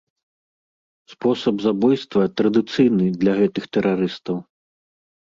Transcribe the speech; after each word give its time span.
Спосаб 1.13 1.55
забойства 1.65 2.23
традыцыйны 2.41 3.07
для 3.25 3.33
гэтых 3.41 3.63
тэрарыстаў. 3.77 4.37